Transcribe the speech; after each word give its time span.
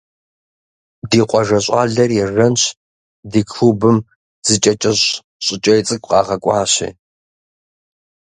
Ди 1.09 1.19
къуажэ 1.29 1.59
щӏалэр 1.65 2.11
ежэнщ 2.23 2.61
ди 3.31 3.41
клубым 3.51 3.97
зы 4.47 4.55
кӏэ 4.63 4.73
кӏэщӏ 4.81 5.05
щӏыкӏей 5.45 5.81
цӏыкӏу 5.87 6.09
къагъэкӏуащи. 6.11 6.89